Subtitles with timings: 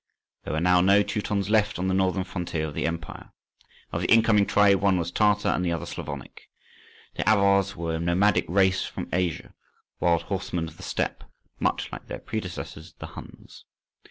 [0.45, 3.33] There were now no Teutons left on the northern frontier of the empire:
[3.91, 6.49] of the incoming tribes, one was Tartar and the other Slavonic.
[7.17, 9.53] The Avars were a nomadic race from Asia,
[9.99, 11.27] wild horsemen of the Steppes,
[11.59, 13.65] much like their predecessors the Huns.